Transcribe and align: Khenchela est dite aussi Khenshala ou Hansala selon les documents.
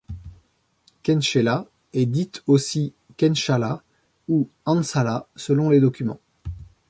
Khenchela 1.03 1.67
est 1.93 2.07
dite 2.07 2.41
aussi 2.47 2.91
Khenshala 3.17 3.83
ou 4.27 4.49
Hansala 4.65 5.27
selon 5.35 5.69
les 5.69 5.79
documents. 5.79 6.19